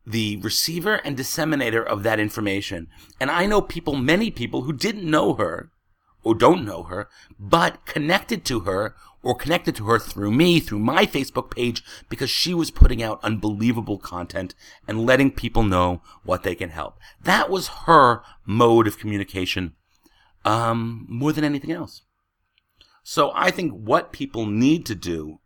the 0.07 0.37
receiver 0.39 0.97
and 1.05 1.17
disseminator 1.17 1.83
of 1.83 2.03
that 2.03 2.21
information. 2.21 2.89
And 3.19 3.31
I 3.31 3.47
know 3.47 3.63
people, 3.63 3.95
many 3.95 4.31
people 4.31 4.63
who 4.63 4.73
didn't 4.73 5.09
know 5.09 5.35
her 5.35 5.71
or 6.23 6.35
don't 6.35 6.65
know 6.65 6.83
her, 6.85 7.09
but 7.39 7.87
connected 7.87 8.45
to 8.47 8.61
her 8.61 8.97
or 9.23 9.35
connected 9.35 9.77
to 9.77 9.85
her 9.87 9.99
through 9.99 10.33
me, 10.33 10.59
through 10.59 10.81
my 10.81 11.07
Facebook 11.07 11.51
page, 11.51 11.83
because 12.09 12.31
she 12.31 12.53
was 12.53 12.71
putting 12.71 13.03
out 13.03 13.21
unbelievable 13.23 13.99
content 13.99 14.55
and 14.89 15.07
letting 15.07 15.31
people 15.31 15.63
know 15.63 16.03
what 16.25 16.43
they 16.43 16.55
can 16.55 16.71
help. 16.71 16.99
That 17.23 17.49
was 17.49 17.69
her 17.87 18.23
mode 18.45 18.87
of 18.87 18.99
communication, 18.99 19.77
um, 20.45 21.07
more 21.09 21.33
than 21.33 21.45
anything 21.45 21.73
else. 21.73 22.03
So 23.03 23.33
I 23.35 23.51
think 23.51 23.73
what 23.73 24.13
people 24.13 24.47
need 24.47 24.87
to 24.87 24.95
do 24.95 25.41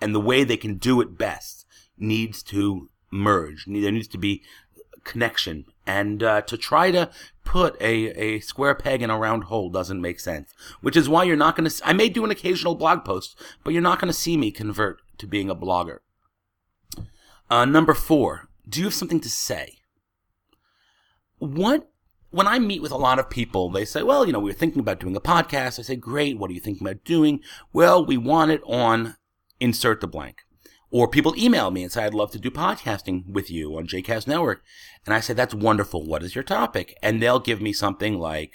and 0.00 0.14
the 0.14 0.20
way 0.20 0.44
they 0.44 0.56
can 0.56 0.76
do 0.76 1.00
it 1.00 1.18
best 1.18 1.66
needs 1.96 2.42
to 2.44 2.90
merge. 3.10 3.64
There 3.66 3.90
needs 3.90 4.08
to 4.08 4.18
be 4.18 4.42
connection. 5.04 5.64
And 5.86 6.22
uh, 6.22 6.42
to 6.42 6.56
try 6.56 6.90
to 6.90 7.10
put 7.44 7.80
a, 7.80 8.10
a 8.10 8.40
square 8.40 8.74
peg 8.74 9.02
in 9.02 9.10
a 9.10 9.18
round 9.18 9.44
hole 9.44 9.70
doesn't 9.70 10.00
make 10.00 10.20
sense. 10.20 10.52
Which 10.80 10.96
is 10.96 11.08
why 11.08 11.24
you're 11.24 11.36
not 11.36 11.56
going 11.56 11.68
to. 11.68 11.80
I 11.86 11.92
may 11.92 12.08
do 12.08 12.24
an 12.24 12.30
occasional 12.30 12.74
blog 12.74 13.04
post, 13.04 13.40
but 13.64 13.72
you're 13.72 13.82
not 13.82 14.00
going 14.00 14.12
to 14.12 14.18
see 14.18 14.36
me 14.36 14.50
convert 14.50 15.00
to 15.18 15.26
being 15.26 15.48
a 15.50 15.56
blogger. 15.56 15.98
Uh, 17.50 17.64
number 17.64 17.94
four, 17.94 18.48
do 18.68 18.80
you 18.80 18.86
have 18.86 18.94
something 18.94 19.20
to 19.20 19.30
say? 19.30 19.78
What 21.38 21.90
when 22.30 22.46
I 22.46 22.58
meet 22.58 22.82
with 22.82 22.92
a 22.92 22.96
lot 22.96 23.18
of 23.18 23.30
people, 23.30 23.70
they 23.70 23.84
say, 23.84 24.02
well, 24.02 24.26
you 24.26 24.32
know, 24.32 24.38
we 24.38 24.50
are 24.50 24.54
thinking 24.54 24.80
about 24.80 25.00
doing 25.00 25.16
a 25.16 25.20
podcast. 25.20 25.78
I 25.78 25.82
say, 25.82 25.96
great. 25.96 26.38
What 26.38 26.50
are 26.50 26.54
you 26.54 26.60
thinking 26.60 26.86
about 26.86 27.04
doing? 27.04 27.40
Well, 27.72 28.04
we 28.04 28.16
want 28.16 28.50
it 28.50 28.62
on 28.66 29.16
insert 29.60 30.00
the 30.00 30.06
blank. 30.06 30.42
Or 30.90 31.08
people 31.08 31.34
email 31.36 31.70
me 31.70 31.82
and 31.82 31.92
say, 31.92 32.04
I'd 32.04 32.14
love 32.14 32.30
to 32.32 32.38
do 32.38 32.50
podcasting 32.50 33.30
with 33.30 33.50
you 33.50 33.76
on 33.76 33.86
JCast 33.86 34.26
Network. 34.26 34.62
And 35.04 35.14
I 35.14 35.20
say, 35.20 35.34
that's 35.34 35.54
wonderful. 35.54 36.06
What 36.06 36.22
is 36.22 36.34
your 36.34 36.44
topic? 36.44 36.96
And 37.02 37.20
they'll 37.20 37.40
give 37.40 37.60
me 37.60 37.72
something 37.72 38.18
like, 38.18 38.52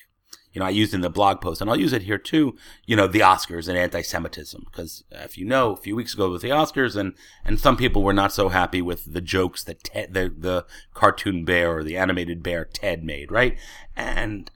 you 0.53 0.59
know, 0.59 0.67
I 0.67 0.69
used 0.69 0.93
in 0.93 1.01
the 1.01 1.09
blog 1.09 1.41
post, 1.41 1.61
and 1.61 1.69
I'll 1.69 1.79
use 1.79 1.93
it 1.93 2.03
here 2.03 2.19
too. 2.19 2.55
You 2.85 2.95
know, 2.95 3.07
the 3.07 3.21
Oscars 3.21 3.67
and 3.67 3.77
anti-Semitism, 3.77 4.63
because 4.71 5.03
if 5.11 5.37
you 5.37 5.45
know, 5.45 5.73
a 5.73 5.77
few 5.77 5.95
weeks 5.95 6.13
ago 6.13 6.31
with 6.31 6.43
the 6.43 6.49
Oscars, 6.49 6.95
and 6.95 7.13
and 7.43 7.59
some 7.59 7.75
people 7.75 8.03
were 8.03 8.13
not 8.13 8.31
so 8.31 8.49
happy 8.49 8.81
with 8.81 9.13
the 9.13 9.21
jokes 9.21 9.63
that 9.63 9.83
Ted, 9.83 10.13
the 10.13 10.33
the 10.35 10.65
cartoon 10.93 11.43
bear 11.43 11.75
or 11.75 11.83
the 11.83 11.97
animated 11.97 12.43
bear 12.43 12.65
Ted 12.65 13.03
made, 13.03 13.31
right? 13.31 13.57
And 13.95 14.49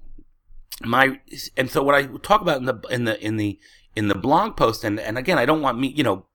my 0.83 1.19
and 1.57 1.69
so 1.69 1.81
what 1.81 1.95
I 1.95 2.03
talk 2.21 2.41
about 2.41 2.57
in 2.59 2.65
the 2.65 2.79
in 2.89 3.05
the 3.05 3.25
in 3.25 3.37
the 3.37 3.59
in 3.95 4.07
the 4.07 4.15
blog 4.15 4.55
post, 4.55 4.83
and 4.83 4.99
and 4.99 5.17
again, 5.17 5.39
I 5.39 5.45
don't 5.45 5.61
want 5.61 5.79
me, 5.79 5.87
you 5.87 6.03
know, 6.03 6.27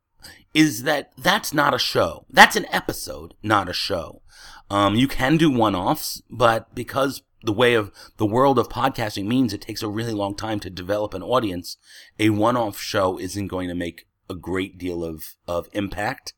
is 0.52 0.82
that 0.82 1.12
that's 1.16 1.54
not 1.54 1.72
a 1.72 1.78
show. 1.78 2.26
That's 2.28 2.56
an 2.56 2.66
episode, 2.72 3.34
not 3.42 3.68
a 3.68 3.72
show. 3.72 4.22
Um, 4.70 4.94
you 4.94 5.06
can 5.06 5.36
do 5.36 5.50
one-offs, 5.50 6.22
but 6.30 6.74
because 6.74 7.22
the 7.44 7.52
way 7.52 7.74
of 7.74 7.90
the 8.16 8.26
world 8.26 8.58
of 8.58 8.68
podcasting 8.68 9.26
means 9.26 9.52
it 9.52 9.60
takes 9.60 9.82
a 9.82 9.88
really 9.88 10.12
long 10.12 10.36
time 10.36 10.60
to 10.60 10.70
develop 10.70 11.14
an 11.14 11.22
audience. 11.22 11.76
A 12.18 12.30
one-off 12.30 12.78
show 12.78 13.18
isn't 13.18 13.48
going 13.48 13.68
to 13.68 13.74
make 13.74 14.06
a 14.30 14.34
great 14.34 14.78
deal 14.78 15.04
of, 15.04 15.34
of 15.46 15.68
impact. 15.72 16.34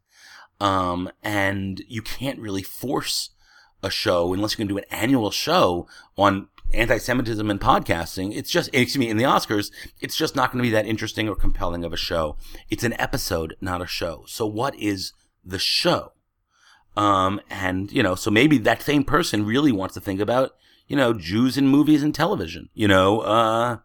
Um, 0.61 1.11
and 1.23 1.83
you 1.89 2.01
can't 2.01 2.39
really 2.39 2.63
force 2.63 3.31
a 3.83 3.91
show 3.91 4.33
unless 4.33 4.53
you 4.53 4.57
can 4.57 4.69
do 4.69 4.79
an 4.79 4.85
annual 4.91 5.31
show 5.31 5.87
on 6.17 6.49
anti-Semitism 6.73 7.51
and 7.51 7.61
podcasting. 7.61 8.35
It's 8.35 8.51
just, 8.51 8.71
excuse 8.73 8.99
me, 8.99 9.11
in 9.11 9.19
the 9.19 9.25
Oscars, 9.25 9.71
it's 10.01 10.17
just 10.17 10.35
not 10.35 10.51
going 10.51 10.63
to 10.63 10.69
be 10.69 10.73
that 10.73 10.87
interesting 10.87 11.29
or 11.29 11.37
compelling 11.37 11.85
of 11.85 11.93
a 11.93 11.99
show. 11.99 12.37
It's 12.71 12.85
an 12.85 12.99
episode, 12.99 13.57
not 13.61 13.83
a 13.83 13.87
show. 13.87 14.25
So 14.27 14.47
what 14.47 14.75
is 14.77 15.13
the 15.45 15.59
show? 15.59 16.13
Um, 16.97 17.41
and, 17.51 17.93
you 17.93 18.03
know, 18.03 18.15
so 18.15 18.31
maybe 18.31 18.57
that 18.59 18.83
same 18.83 19.05
person 19.05 19.45
really 19.45 19.73
wants 19.73 19.95
to 19.95 20.01
think 20.01 20.21
about 20.21 20.53
you 20.87 20.97
know, 20.97 21.13
Jews 21.13 21.57
in 21.57 21.69
movies 21.69 22.03
and 22.03 22.15
television. 22.15 22.69
You 22.75 22.89
know, 22.89 23.21
uh, 23.21 23.79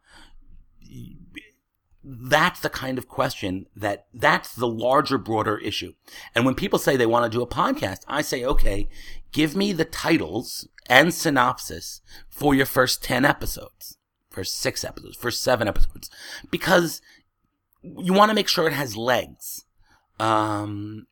that's 2.03 2.59
the 2.59 2.69
kind 2.69 2.97
of 2.97 3.07
question 3.07 3.67
that 3.75 4.07
that's 4.13 4.53
the 4.55 4.67
larger, 4.67 5.17
broader 5.17 5.57
issue. 5.57 5.93
And 6.33 6.45
when 6.45 6.55
people 6.55 6.79
say 6.79 6.97
they 6.97 7.05
want 7.05 7.31
to 7.31 7.37
do 7.37 7.43
a 7.43 7.47
podcast, 7.47 7.99
I 8.07 8.21
say, 8.21 8.43
okay, 8.43 8.89
give 9.31 9.55
me 9.55 9.73
the 9.73 9.85
titles 9.85 10.67
and 10.87 11.13
synopsis 11.13 12.01
for 12.29 12.55
your 12.55 12.65
first 12.65 13.03
10 13.03 13.25
episodes, 13.25 13.97
first 14.29 14.57
six 14.57 14.83
episodes, 14.83 15.17
first 15.17 15.43
seven 15.43 15.67
episodes, 15.67 16.09
because 16.49 17.01
you 17.83 18.13
want 18.13 18.29
to 18.29 18.35
make 18.35 18.47
sure 18.47 18.67
it 18.67 18.73
has 18.73 18.97
legs. 18.97 19.65
Um, 20.19 21.05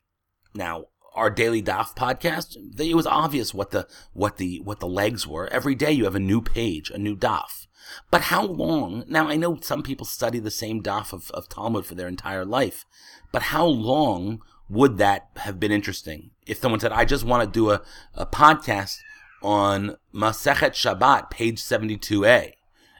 now, 0.53 0.85
our 1.17 1.29
daily 1.29 1.61
daf 1.61 1.95
podcast, 1.95 2.55
it 2.79 2.95
was 2.95 3.07
obvious 3.07 3.53
what 3.53 3.71
the 3.71 3.87
what 4.13 4.37
the 4.37 4.61
what 4.63 4.79
the 4.79 4.87
legs 4.87 5.27
were. 5.27 5.47
Every 5.47 5.75
day 5.75 5.91
you 5.91 6.05
have 6.05 6.15
a 6.15 6.19
new 6.19 6.41
page, 6.41 6.89
a 6.91 6.97
new 6.97 7.15
daf. 7.15 7.67
But 8.11 8.23
how 8.23 8.45
long? 8.45 9.03
Now 9.07 9.27
I 9.27 9.35
know 9.35 9.57
some 9.61 9.81
people 9.81 10.05
study 10.05 10.39
the 10.39 10.51
same 10.51 10.83
daf 10.83 11.13
of, 11.13 11.31
of 11.31 11.49
Talmud 11.49 11.85
for 11.85 11.95
their 11.95 12.07
entire 12.07 12.45
life, 12.45 12.85
but 13.31 13.43
how 13.43 13.65
long 13.65 14.41
would 14.69 14.97
that 14.97 15.29
have 15.37 15.59
been 15.59 15.71
interesting? 15.71 16.31
If 16.45 16.59
someone 16.59 16.79
said, 16.79 16.91
"I 16.91 17.05
just 17.05 17.25
want 17.25 17.43
to 17.43 17.59
do 17.59 17.71
a, 17.71 17.81
a 18.13 18.25
podcast 18.25 18.97
on 19.41 19.97
Masechet 20.13 20.71
Shabbat, 20.71 21.29
page 21.29 21.59
seventy-two 21.59 22.25
a," 22.25 22.53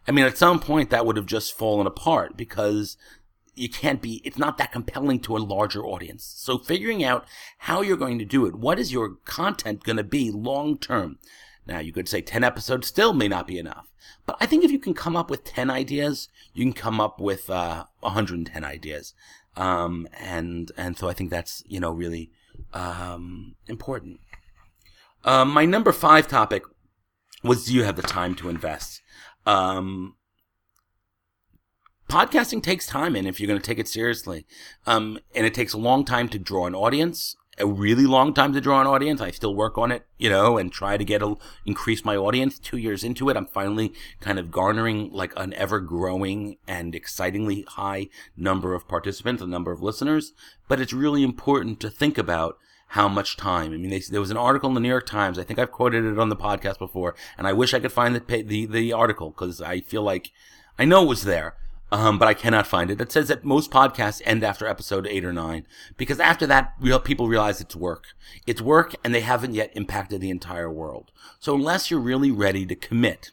I 0.08 0.12
mean, 0.12 0.26
at 0.26 0.38
some 0.38 0.60
point 0.60 0.90
that 0.90 1.06
would 1.06 1.18
have 1.18 1.26
just 1.26 1.58
fallen 1.58 1.86
apart 1.86 2.38
because 2.38 2.98
you 3.58 3.70
can't 3.70 4.02
be, 4.02 4.22
it's 4.24 4.38
not 4.38 4.58
that 4.58 4.72
compelling 4.72 5.20
to 5.22 5.36
a 5.36 5.40
larger 5.40 5.86
audience. 5.86 6.24
So 6.38 6.58
figuring 6.58 7.04
out 7.04 7.26
how 7.60 7.82
you're 7.82 7.98
going 7.98 8.20
to 8.20 8.26
do 8.26 8.46
it, 8.46 8.56
what 8.56 8.80
is 8.80 8.92
your 8.92 9.16
content 9.26 9.84
going 9.84 9.98
to 9.98 10.04
be 10.04 10.32
long 10.32 10.78
term? 10.78 11.20
Now 11.66 11.80
you 11.80 11.92
could 11.92 12.08
say 12.08 12.22
10 12.22 12.44
episodes 12.44 12.88
still 12.88 13.14
may 13.14 13.28
not 13.28 13.48
be 13.48 13.60
enough, 13.60 13.92
but 14.26 14.38
I 14.40 14.46
think 14.46 14.64
if 14.64 14.72
you 14.72 14.80
can 14.80 14.94
come 14.94 15.16
up 15.16 15.30
with 15.30 15.44
10 15.44 15.70
ideas, 15.70 16.30
you 16.54 16.64
can 16.64 16.74
come 16.74 17.02
up 17.02 17.20
with, 17.20 17.50
uh, 17.50 17.86
110 18.02 18.64
ideas. 18.64 19.14
Um, 19.56 20.08
and, 20.14 20.72
and 20.78 20.98
so 20.98 21.10
I 21.10 21.14
think 21.14 21.30
that's, 21.30 21.64
you 21.68 21.80
know, 21.80 21.92
really, 21.92 22.32
um, 22.74 23.56
important. 23.68 24.20
Um, 25.24 25.50
my 25.50 25.66
number 25.66 25.92
five 25.92 26.28
topic 26.28 26.64
was 27.44 27.66
do 27.66 27.74
you 27.74 27.84
have 27.84 27.96
the 27.96 28.02
time 28.02 28.36
to 28.36 28.50
invest? 28.50 29.02
Um, 29.46 30.16
podcasting 32.08 32.64
takes 32.64 32.88
time 32.88 33.16
and 33.16 33.28
if 33.28 33.40
you're 33.40 33.48
going 33.48 33.60
to 33.60 33.66
take 33.66 33.80
it 33.80 33.88
seriously 33.88 34.46
um, 34.86 35.20
and 35.36 35.46
it 35.46 35.54
takes 35.54 35.74
a 35.74 35.78
long 35.78 36.06
time 36.06 36.30
to 36.30 36.40
draw 36.40 36.66
an 36.66 36.76
audience 36.76 37.36
a 37.58 37.68
really 37.68 38.06
long 38.06 38.34
time 38.34 38.54
to 38.54 38.62
draw 38.62 38.80
an 38.80 38.88
audience 38.88 39.20
i 39.20 39.30
still 39.30 39.54
work 39.54 39.78
on 39.78 39.92
it 39.92 40.06
you 40.18 40.30
know 40.30 40.58
and 40.58 40.72
try 40.72 40.96
to 40.96 41.04
get 41.04 41.22
a 41.22 41.36
increase 41.66 42.06
my 42.06 42.16
audience 42.16 42.60
two 42.60 42.78
years 42.78 43.04
into 43.04 43.30
it 43.30 43.36
i'm 43.36 43.46
finally 43.46 43.94
kind 44.22 44.40
of 44.40 44.52
garnering 44.52 45.12
like 45.12 45.34
an 45.36 45.54
ever 45.56 45.82
growing 45.82 46.56
and 46.66 46.96
excitingly 46.96 47.64
high 47.70 48.08
number 48.38 48.74
of 48.74 48.88
participants 48.88 49.42
a 49.42 49.48
number 49.48 49.72
of 49.72 49.82
listeners 49.82 50.32
but 50.70 50.80
it's 50.80 50.94
really 50.94 51.24
important 51.24 51.80
to 51.80 51.90
think 51.90 52.18
about 52.18 52.58
how 52.92 53.10
much 53.10 53.36
time. 53.36 53.74
I 53.74 53.78
mean, 53.78 53.90
they, 53.90 54.00
there 54.00 54.22
was 54.22 54.32
an 54.32 54.38
article 54.38 54.70
in 54.70 54.74
the 54.74 54.80
New 54.80 54.88
York 54.88 55.06
Times. 55.06 55.38
I 55.38 55.44
think 55.44 55.60
I've 55.60 55.74
quoted 55.74 56.06
it 56.06 56.18
on 56.18 56.30
the 56.30 56.38
podcast 56.38 56.80
before, 56.80 57.16
and 57.38 57.46
I 57.46 57.52
wish 57.52 57.74
I 57.74 57.82
could 57.82 57.92
find 57.92 58.16
the 58.16 58.44
the, 58.44 58.66
the 58.66 58.94
article 58.94 59.32
because 59.32 59.62
I 59.62 59.82
feel 59.82 60.04
like 60.04 60.32
I 60.80 60.86
know 60.86 61.04
it 61.04 61.10
was 61.10 61.26
there 61.26 61.56
um, 61.92 62.20
but 62.20 62.28
I 62.28 62.34
cannot 62.34 62.68
find 62.68 62.92
it. 62.92 62.98
That 62.98 63.12
says 63.12 63.30
that 63.30 63.46
most 63.46 63.72
podcasts 63.72 64.22
end 64.26 64.44
after 64.44 64.68
episode 64.68 65.08
eight 65.08 65.24
or 65.24 65.34
nine 65.34 65.66
because 65.96 66.20
after 66.20 66.46
that, 66.48 66.74
real 66.80 67.00
people 67.00 67.28
realize 67.28 67.62
it's 67.62 67.76
work. 67.76 68.08
It's 68.46 68.62
work, 68.62 68.96
and 69.04 69.16
they 69.16 69.22
haven't 69.22 69.54
yet 69.54 69.72
impacted 69.74 70.22
the 70.22 70.30
entire 70.30 70.72
world. 70.72 71.12
So 71.40 71.56
unless 71.56 71.90
you're 71.90 72.00
really 72.00 72.32
ready 72.32 72.66
to 72.66 72.76
commit, 72.76 73.32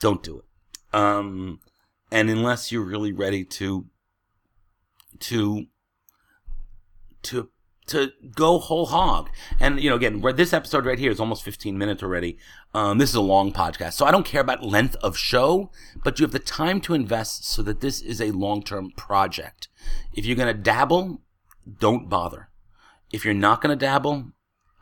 don't 0.00 0.22
do 0.22 0.38
it. 0.38 0.96
Um, 0.96 1.60
and 2.10 2.28
unless 2.30 2.70
you're 2.70 2.84
really 2.84 3.12
ready 3.12 3.44
to 3.44 3.86
to 5.20 5.66
to 7.22 7.48
to 7.86 8.12
go 8.34 8.58
whole 8.58 8.86
hog. 8.86 9.30
And, 9.60 9.80
you 9.80 9.90
know, 9.90 9.96
again, 9.96 10.22
this 10.36 10.52
episode 10.52 10.86
right 10.86 10.98
here 10.98 11.10
is 11.10 11.20
almost 11.20 11.44
15 11.44 11.76
minutes 11.76 12.02
already. 12.02 12.38
Um, 12.72 12.98
this 12.98 13.10
is 13.10 13.16
a 13.16 13.20
long 13.20 13.52
podcast. 13.52 13.94
So 13.94 14.06
I 14.06 14.10
don't 14.10 14.26
care 14.26 14.40
about 14.40 14.64
length 14.64 14.96
of 14.96 15.16
show, 15.16 15.70
but 16.02 16.18
you 16.18 16.24
have 16.24 16.32
the 16.32 16.38
time 16.38 16.80
to 16.82 16.94
invest 16.94 17.44
so 17.44 17.62
that 17.62 17.80
this 17.80 18.00
is 18.00 18.20
a 18.20 18.30
long-term 18.30 18.92
project. 18.96 19.68
If 20.12 20.24
you're 20.24 20.36
going 20.36 20.54
to 20.54 20.60
dabble, 20.60 21.20
don't 21.78 22.08
bother. 22.08 22.48
If 23.12 23.24
you're 23.24 23.34
not 23.34 23.60
going 23.60 23.76
to 23.76 23.84
dabble, 23.84 24.32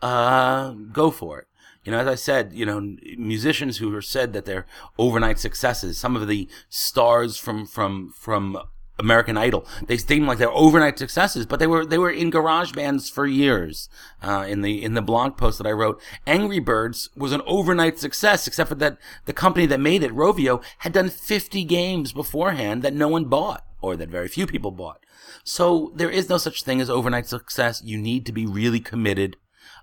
uh, 0.01 0.71
go 0.71 1.11
for 1.11 1.41
it. 1.41 1.47
You 1.85 1.91
know, 1.91 1.99
as 1.99 2.07
I 2.07 2.15
said, 2.15 2.53
you 2.53 2.65
know, 2.65 2.97
musicians 3.19 3.79
who 3.79 3.95
are 3.97 4.03
said 4.03 4.33
that 4.35 4.45
they're 4.45 4.67
overnight 4.99 5.41
successes, 5.41 5.99
some 5.99 6.15
of 6.15 6.29
the 6.29 6.49
stars 6.69 7.37
from, 7.37 7.67
from, 7.67 8.13
from 8.17 8.57
American 8.99 9.37
Idol. 9.37 9.67
They 9.87 9.97
seem 9.97 10.27
like 10.27 10.39
they're 10.39 10.51
overnight 10.51 10.99
successes, 10.99 11.47
but 11.47 11.59
they 11.59 11.67
were 11.67 11.85
they 11.85 11.99
were 11.99 12.11
in 12.11 12.31
garage 12.31 12.73
bands 12.73 13.09
for 13.09 13.27
years. 13.27 13.89
Uh, 14.23 14.45
in 14.49 14.63
the 14.63 14.83
in 14.83 14.95
the 14.95 15.03
blog 15.03 15.37
post 15.37 15.59
that 15.59 15.67
I 15.67 15.73
wrote, 15.73 16.01
Angry 16.27 16.59
Birds 16.59 17.09
was 17.17 17.33
an 17.33 17.43
overnight 17.47 17.99
success, 17.99 18.47
except 18.47 18.69
for 18.69 18.75
that 18.77 18.99
the 19.25 19.33
company 19.33 19.67
that 19.67 19.81
made 19.81 20.03
it, 20.03 20.13
Rovio, 20.13 20.63
had 20.79 20.93
done 20.93 21.09
50 21.09 21.65
games 21.65 22.13
beforehand 22.13 22.83
that 22.83 22.95
no 22.95 23.09
one 23.09 23.27
bought 23.27 23.65
or 23.81 23.97
that 23.97 24.09
very 24.09 24.29
few 24.29 24.47
people 24.47 24.71
bought. 24.71 25.01
So 25.45 25.93
there 25.97 26.11
is 26.11 26.29
no 26.29 26.39
such 26.39 26.63
thing 26.63 26.81
as 26.81 26.91
overnight 26.91 27.27
success. 27.27 27.83
You 27.85 27.99
need 27.99 28.27
to 28.27 28.33
be 28.33 28.47
really 28.47 28.81
committed. 28.81 29.37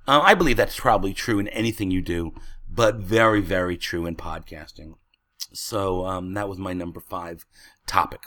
Uh, 0.08 0.22
I 0.22 0.34
believe 0.36 0.58
that's 0.58 0.80
probably 0.80 1.13
true 1.13 1.39
in 1.39 1.48
anything 1.50 1.92
you 1.92 2.01
do, 2.01 2.34
but 2.70 2.98
very 2.98 3.42
very 3.42 3.75
true 3.75 4.06
in 4.06 4.16
podcasting. 4.16 4.94
So 5.51 6.06
um, 6.06 6.34
that 6.36 6.48
was 6.48 6.60
my 6.60 6.74
number 6.74 7.00
five 7.00 7.46
topic. 7.88 8.22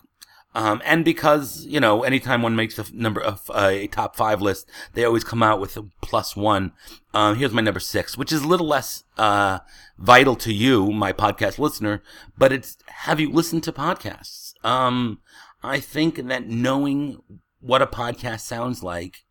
Um, 0.55 0.83
and 0.85 1.05
because, 1.05 1.65
you 1.67 1.81
know, 1.81 2.03
anytime 2.03 2.43
one 2.43 2.55
makes 2.55 2.79
a 2.79 2.85
number 2.93 3.21
of 3.21 3.51
uh, 3.51 3.71
a 3.73 3.87
top 3.87 4.17
five 4.17 4.43
list, 4.43 4.69
they 4.93 5.05
always 5.05 5.25
come 5.25 5.43
out 5.43 5.61
with 5.61 5.77
a 5.77 5.85
plus 6.03 6.37
one. 6.37 6.73
Um, 7.15 7.37
here's 7.37 7.53
my 7.53 7.63
number 7.63 7.81
six, 7.81 8.19
which 8.19 8.33
is 8.33 8.43
a 8.43 8.49
little 8.49 8.67
less, 8.67 9.05
uh, 9.17 9.61
vital 9.99 10.37
to 10.37 10.53
you, 10.53 10.91
my 10.93 11.13
podcast 11.13 11.59
listener, 11.59 12.03
but 12.37 12.53
it's, 12.53 12.77
have 12.87 13.19
you 13.19 13.31
listened 13.31 13.65
to 13.65 13.73
podcasts? 13.73 14.53
Um, 14.63 15.21
I 15.63 15.81
think 15.81 16.17
that 16.17 16.49
knowing 16.49 17.23
what 17.61 17.83
a 17.83 17.87
podcast 17.87 18.41
sounds 18.41 18.83
like 18.83 19.25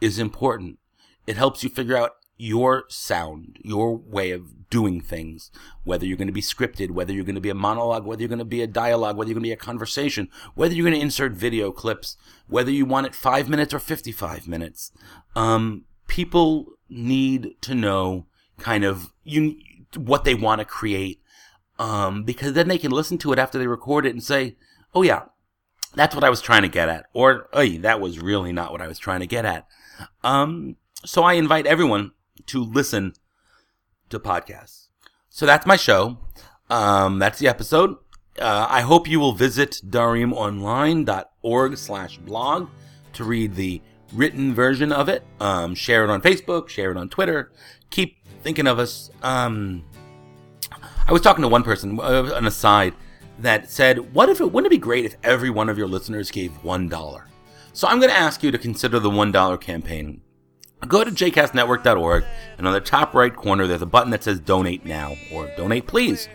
is 0.00 0.18
important. 0.18 0.78
It 1.26 1.36
helps 1.36 1.62
you 1.62 1.70
figure 1.70 1.96
out 1.96 2.12
your 2.36 2.84
sound, 2.88 3.58
your 3.62 3.96
way 3.96 4.30
of 4.30 4.68
doing 4.68 5.00
things, 5.00 5.50
whether 5.84 6.04
you're 6.04 6.16
going 6.16 6.26
to 6.26 6.32
be 6.32 6.42
scripted, 6.42 6.90
whether 6.90 7.12
you're 7.12 7.24
going 7.24 7.34
to 7.34 7.40
be 7.40 7.50
a 7.50 7.54
monologue, 7.54 8.04
whether 8.04 8.20
you're 8.20 8.28
going 8.28 8.38
to 8.38 8.44
be 8.44 8.62
a 8.62 8.66
dialogue, 8.66 9.16
whether 9.16 9.28
you're 9.28 9.34
going 9.34 9.44
to 9.44 9.48
be 9.48 9.52
a 9.52 9.56
conversation, 9.56 10.28
whether 10.54 10.74
you're 10.74 10.84
going 10.84 10.94
to 10.94 11.00
insert 11.00 11.32
video 11.32 11.70
clips, 11.72 12.16
whether 12.46 12.70
you 12.70 12.84
want 12.84 13.06
it 13.06 13.14
five 13.14 13.48
minutes 13.48 13.72
or 13.72 13.78
55 13.78 14.46
minutes. 14.46 14.92
Um, 15.34 15.84
people 16.08 16.66
need 16.88 17.54
to 17.62 17.74
know 17.74 18.26
kind 18.58 18.84
of 18.84 19.12
you, 19.24 19.56
what 19.96 20.24
they 20.24 20.34
want 20.34 20.60
to 20.60 20.64
create. 20.64 21.20
Um, 21.78 22.24
because 22.24 22.54
then 22.54 22.68
they 22.68 22.78
can 22.78 22.90
listen 22.90 23.18
to 23.18 23.32
it 23.32 23.38
after 23.38 23.58
they 23.58 23.66
record 23.66 24.06
it 24.06 24.14
and 24.14 24.22
say, 24.22 24.56
oh 24.94 25.02
yeah, 25.02 25.24
that's 25.94 26.14
what 26.14 26.24
I 26.24 26.30
was 26.30 26.40
trying 26.40 26.62
to 26.62 26.68
get 26.68 26.88
at. 26.88 27.06
Or, 27.12 27.48
hey, 27.52 27.78
that 27.78 28.00
was 28.00 28.18
really 28.18 28.52
not 28.52 28.72
what 28.72 28.80
I 28.80 28.86
was 28.86 28.98
trying 28.98 29.20
to 29.20 29.26
get 29.26 29.44
at. 29.44 29.66
Um, 30.24 30.76
so 31.04 31.22
I 31.22 31.34
invite 31.34 31.66
everyone 31.66 32.12
to 32.46 32.62
listen 32.62 33.14
to 34.10 34.18
podcasts. 34.18 34.88
So 35.28 35.46
that's 35.46 35.66
my 35.66 35.76
show. 35.76 36.18
Um, 36.70 37.18
that's 37.18 37.38
the 37.38 37.48
episode. 37.48 37.96
Uh, 38.38 38.66
I 38.68 38.82
hope 38.82 39.08
you 39.08 39.18
will 39.18 39.32
visit 39.32 39.80
darimonline.org 39.86 41.76
slash 41.76 42.18
blog 42.18 42.68
to 43.14 43.24
read 43.24 43.54
the 43.54 43.80
written 44.12 44.54
version 44.54 44.92
of 44.92 45.08
it. 45.08 45.24
Um, 45.40 45.74
share 45.74 46.04
it 46.04 46.10
on 46.10 46.20
Facebook, 46.20 46.68
share 46.68 46.90
it 46.90 46.96
on 46.96 47.08
Twitter. 47.08 47.52
Keep 47.90 48.16
thinking 48.42 48.66
of 48.66 48.78
us. 48.78 49.10
Um, 49.22 49.84
I 51.06 51.12
was 51.12 51.22
talking 51.22 51.42
to 51.42 51.48
one 51.48 51.62
person, 51.62 51.98
uh, 52.00 52.32
an 52.34 52.46
aside, 52.46 52.94
that 53.38 53.70
said, 53.70 54.14
"What 54.14 54.28
if 54.28 54.40
it 54.40 54.52
wouldn't 54.52 54.72
it 54.72 54.76
be 54.76 54.78
great 54.78 55.04
if 55.04 55.16
every 55.22 55.50
one 55.50 55.68
of 55.68 55.78
your 55.78 55.86
listeners 55.86 56.30
gave 56.30 56.52
one 56.64 56.88
dollar?" 56.88 57.28
So 57.72 57.86
I'm 57.86 57.98
going 57.98 58.10
to 58.10 58.16
ask 58.16 58.42
you 58.42 58.50
to 58.50 58.58
consider 58.58 58.98
the 58.98 59.10
one 59.10 59.32
dollar 59.32 59.56
campaign. 59.56 60.22
Go 60.86 61.02
to 61.02 61.10
jcastnetwork.org, 61.10 62.24
and 62.58 62.66
on 62.66 62.72
the 62.72 62.80
top 62.80 63.14
right 63.14 63.34
corner, 63.34 63.66
there's 63.66 63.82
a 63.82 63.86
button 63.86 64.10
that 64.10 64.22
says 64.22 64.38
"Donate 64.38 64.84
Now" 64.84 65.16
or 65.32 65.50
"Donate 65.56 65.86
Please." 65.86 66.28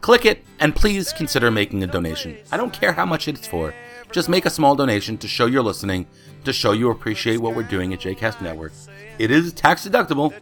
Click 0.00 0.24
it, 0.24 0.44
and 0.60 0.74
please 0.74 1.12
consider 1.12 1.50
making 1.50 1.82
a 1.82 1.86
donation. 1.86 2.38
I 2.52 2.56
don't 2.56 2.72
care 2.72 2.92
how 2.92 3.04
much 3.04 3.26
it's 3.26 3.46
for. 3.46 3.74
Just 4.12 4.28
make 4.28 4.46
a 4.46 4.50
small 4.50 4.76
donation 4.76 5.18
to 5.18 5.28
show 5.28 5.46
you're 5.46 5.62
listening, 5.62 6.06
to 6.44 6.52
show 6.52 6.72
you 6.72 6.90
appreciate 6.90 7.38
what 7.38 7.56
we're 7.56 7.64
doing 7.64 7.92
at 7.92 8.00
JCast 8.00 8.40
Network. 8.40 8.72
It 9.18 9.30
is 9.30 9.52
tax 9.52 9.86
deductible, 9.86 10.32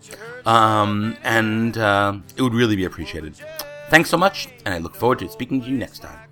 um, 0.47 1.17
and 1.25 1.77
uh, 1.79 2.19
it 2.37 2.43
would 2.43 2.55
really 2.55 2.77
be 2.77 2.85
appreciated. 2.85 3.35
Thanks 3.89 4.11
so 4.11 4.19
much, 4.19 4.49
and 4.65 4.75
I 4.75 4.79
look 4.79 4.95
forward 4.95 5.21
to 5.21 5.29
speaking 5.31 5.63
to 5.63 5.69
you 5.69 5.79
next 5.79 6.01
time. 6.01 6.26